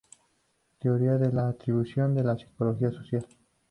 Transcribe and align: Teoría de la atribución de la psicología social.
Teoría 0.79 1.19
de 1.19 1.31
la 1.31 1.47
atribución 1.49 2.15
de 2.15 2.23
la 2.23 2.35
psicología 2.35 2.89
social. 2.89 3.23